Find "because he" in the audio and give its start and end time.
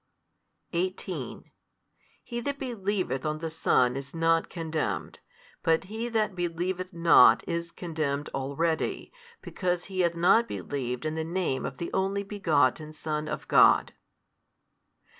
9.43-9.99